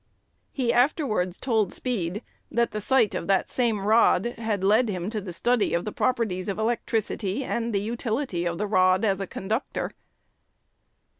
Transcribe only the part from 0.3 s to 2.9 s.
'"He afterwards told Speed that the